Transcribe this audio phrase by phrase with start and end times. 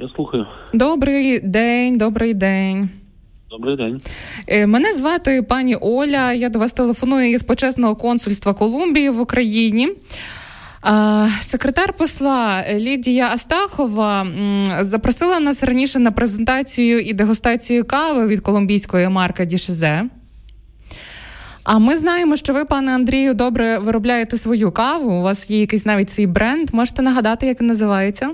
[0.00, 0.46] Я слухаю.
[0.74, 2.88] Добрий день, добрий день.
[3.50, 4.00] Добрий день.
[4.46, 6.32] Е, мене звати пані Оля.
[6.32, 9.88] Я до вас телефоную із почесного консульства Колумбії в Україні.
[11.40, 14.26] Секретар посла Лідія Астахова
[14.80, 20.04] запросила нас раніше на презентацію і дегустацію кави від колумбійської марки Дішезе.
[21.64, 25.12] А ми знаємо, що ви, пане Андрію, добре виробляєте свою каву.
[25.12, 26.68] У вас є якийсь навіть свій бренд.
[26.72, 28.30] Можете нагадати, як він називається?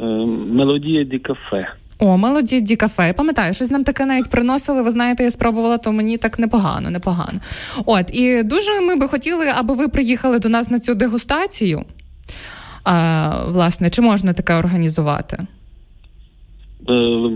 [0.00, 0.04] Е,
[0.52, 1.74] Мелодія Ді кафе.
[1.98, 3.06] О, Мелоді Ді кафе.
[3.06, 4.82] Я пам'ятаю, щось нам таке навіть приносили.
[4.82, 7.40] Ви знаєте, я спробувала, то мені так непогано, непогано.
[7.86, 11.84] От, і дуже ми би хотіли, аби ви приїхали до нас на цю дегустацію.
[12.84, 15.36] А, Власне, чи можна таке організувати?
[16.90, 17.30] Е,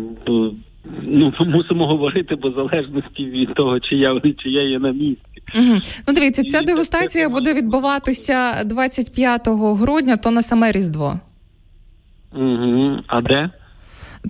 [1.02, 5.42] ну, мусимо говорити по залежності від того, чи я чи я є на місці.
[5.54, 5.76] Угу.
[6.08, 11.20] Ну, дивіться, ця дегустація буде відбуватися 25 грудня, то на саме Різдво.
[12.34, 12.98] Угу.
[13.06, 13.50] А де?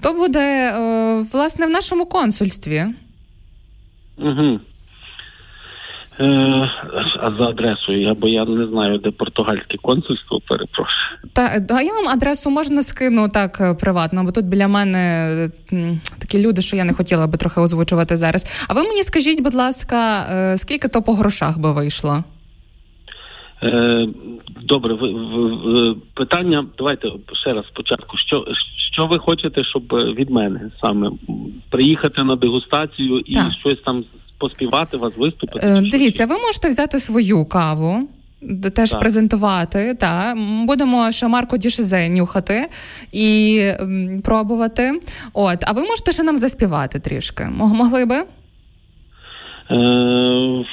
[0.02, 2.84] То буде е, власне в нашому консульстві.
[4.18, 4.60] Угу.
[6.20, 6.70] Е,
[7.20, 11.18] а за адресою, я бо я не знаю, де португальське консульство, перепрошую.
[11.32, 15.50] Та а я вам адресу можна скину так е, приватно, бо тут біля мене
[16.18, 18.66] такі люди, що я не хотіла би трохи озвучувати зараз.
[18.68, 20.26] А ви мені скажіть, будь ласка,
[20.56, 22.24] скільки то по грошах би вийшло?
[23.62, 24.06] Е,
[24.62, 26.66] добре, ви, ви, питання.
[26.78, 28.16] Давайте ще раз спочатку.
[28.18, 28.44] Що
[28.92, 31.10] що ви хочете, щоб від мене саме
[31.70, 33.52] приїхати на дегустацію і так.
[33.60, 34.04] щось там
[34.38, 35.66] поспівати вас, виступити?
[35.66, 38.08] Е, дивіться, ви можете взяти свою каву.
[38.74, 39.00] Теж так.
[39.00, 40.34] презентувати, та
[40.66, 42.68] будемо ще Марко Дішезе нюхати
[43.12, 45.00] і м, пробувати.
[45.32, 47.44] От, а ви можете ще нам заспівати трішки?
[47.54, 48.24] Могли би?
[49.70, 50.64] Е,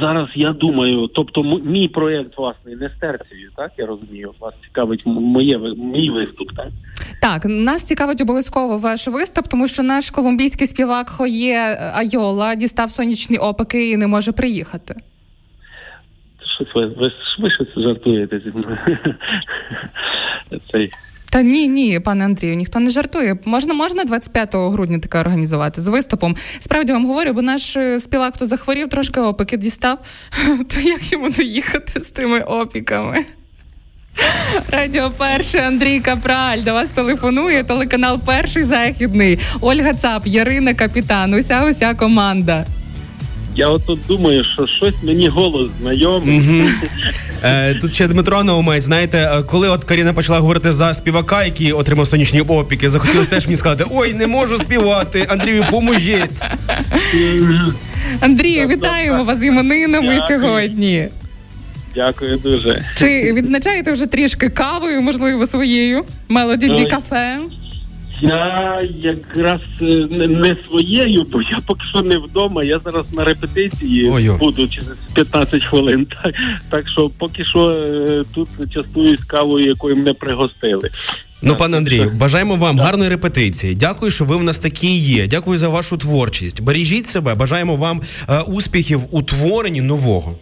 [0.00, 2.92] Зараз я думаю, тобто мій проєкт власний не з
[3.56, 4.34] так я розумію.
[4.40, 6.68] Вас цікавить моє мій виступ, так
[7.22, 13.36] Так, нас цікавить обов'язково ваш виступ, тому що наш колумбійський співак Хоє Айола дістав сонячні
[13.36, 14.94] опики і не може приїхати.
[16.56, 18.78] Щось ви ви, ви щось жартуєте зі мною.
[20.72, 20.92] Цей
[21.30, 23.36] та ні, ні, пане Андрію, ніхто не жартує.
[23.44, 26.36] Можна можна 25 грудня таке організувати з виступом.
[26.60, 29.98] Справді вам говорю, бо наш е, співак, хто захворів, трошки опіки дістав,
[30.68, 33.24] то як йому доїхати з тими опіками?
[34.70, 37.64] Радіо перше Андрій Капраль до вас телефонує.
[37.64, 39.38] Телеканал Перший західний.
[39.60, 41.34] Ольга Цап, Ярина Капітан.
[41.34, 42.66] Уся уся команда.
[43.58, 46.42] Я от тут думаю, що щось мені голос знайомий.
[47.42, 51.72] Е, Тут ще Дмитро Наумець, знаєте, е, коли от Каріна почала говорити за співака, який
[51.72, 56.30] отримав сонячні опіки, захотілося теж мені сказати: ой, не можу співати, Андрію, поможіть.
[58.20, 61.08] Андрію, вітаємо вас з іменинами сьогодні.
[61.94, 62.84] Дякую дуже.
[62.96, 66.04] Чи відзначаєте вже трішки кавою, можливо, своєю?
[66.28, 67.38] Мелоді Ді кафе?
[68.20, 69.84] Я якраз е,
[70.28, 72.64] не своєю, бо я поки що не вдома.
[72.64, 74.38] Я зараз на репетиції Ой-ой.
[74.38, 76.06] буду через 15 хвилин.
[76.22, 76.34] Так
[76.70, 80.90] так що поки що е, тут частуюсь кавою, якою мене пригостили.
[81.42, 82.86] Ну, пане Андрію, бажаємо вам так.
[82.86, 83.74] гарної репетиції.
[83.74, 85.26] Дякую, що ви в нас такі є.
[85.26, 86.62] Дякую за вашу творчість.
[86.62, 90.38] Бережіть себе, бажаємо вам е, успіхів у творенні нового.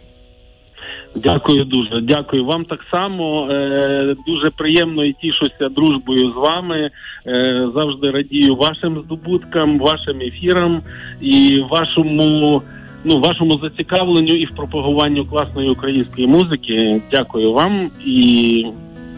[1.16, 2.00] Дякую дуже.
[2.00, 3.48] Дякую вам так само.
[3.50, 6.90] Е, Дуже приємно і тішуся дружбою з вами.
[7.26, 10.82] Е, Завжди радію вашим здобуткам, вашим ефірам
[11.20, 12.62] і вашому.
[13.08, 17.02] Ну, вашому зацікавленню і в пропагуванню класної української музики.
[17.12, 18.66] Дякую вам і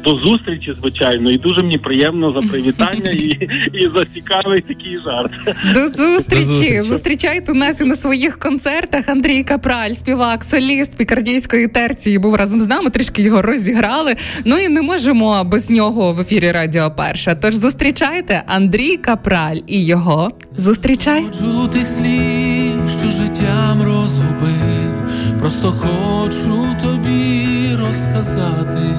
[0.09, 3.27] до зустрічі, звичайно, і дуже мені приємно за привітання і
[3.73, 5.31] і за цікавий такий жарт.
[5.75, 6.45] До зустрічі.
[6.47, 6.81] До зустрічі.
[6.81, 9.09] Зустрічайте нас і на своїх концертах.
[9.09, 12.91] Андрій Капраль, співак, соліст пікардійської терції, був разом з нами.
[12.91, 14.17] Трішки його розіграли.
[14.45, 17.35] Ну і не можемо без нього в ефірі Радіо Перша.
[17.35, 21.25] Тож зустрічайте Андрій Капраль і його зустрічай.
[21.73, 24.95] тих слів, що життям розгубив.
[25.41, 27.47] Просто хочу тобі
[27.87, 28.97] розказати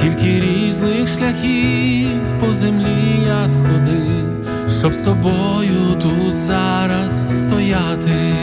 [0.00, 4.46] скільки різних шляхів по землі я сходив,
[4.78, 8.34] щоб з тобою тут зараз стояти.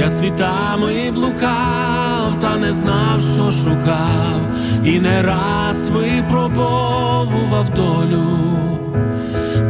[0.00, 4.40] Я світами блукав, та не знав, що шукав,
[4.84, 8.38] і не раз випробовував долю.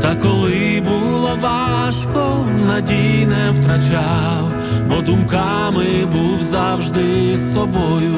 [0.01, 4.48] Та коли було важко, надій не втрачав,
[4.89, 8.15] бо думками був завжди з тобою.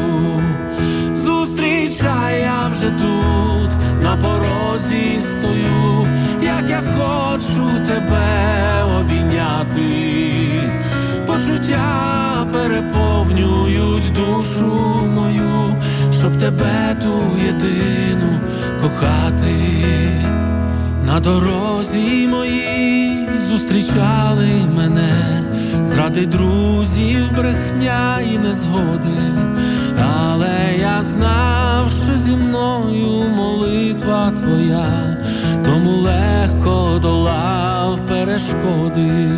[1.15, 6.09] Зустрічай, я вже тут, на порозі стою,
[6.43, 9.81] як я хочу тебе обійняти,
[11.27, 15.77] почуття переповнюють душу мою,
[16.13, 18.41] щоб тебе ту єдину
[18.81, 19.55] кохати,
[21.07, 25.43] на дорозі моїй зустрічали мене,
[26.01, 29.19] зради друзів, брехня і незгоди,
[29.97, 35.17] але я знав, що зі мною молитва твоя,
[35.65, 39.29] тому легко долав перешкоди.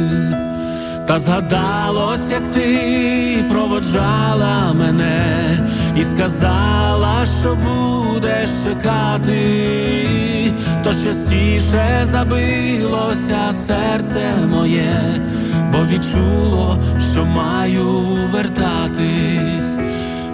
[1.07, 5.59] Та згадалось, як ти проводжала мене
[5.97, 9.43] і сказала, що будеш чекати,
[10.85, 15.21] то частіше забилося серце моє,
[15.73, 16.79] бо відчуло,
[17.13, 18.03] що маю
[18.33, 19.79] вертатись.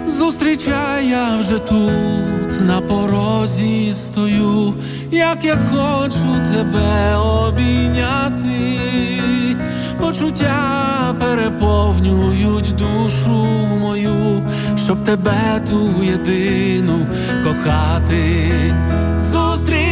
[0.07, 4.73] Зустрічай я вже тут, на порозі стою,
[5.11, 8.79] як я хочу тебе обійняти
[10.09, 13.45] почуття переповнюють душу
[13.79, 14.47] мою,
[14.77, 17.07] щоб тебе ту єдину
[17.43, 18.49] кохати.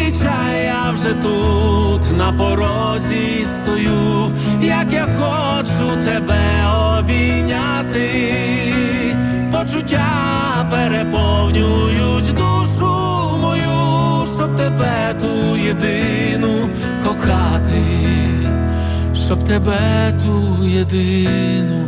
[0.07, 4.31] Зустрічай я вже тут, на порозі стою,
[4.61, 6.67] як я хочу тебе
[6.99, 8.09] обійняти,
[9.51, 12.87] почуття переповнюють душу
[13.41, 16.69] мою, щоб тебе ту єдину
[17.03, 17.83] кохати.
[19.13, 19.79] Щоб тебе
[20.23, 21.87] ту єдину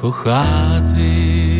[0.00, 1.59] кохати.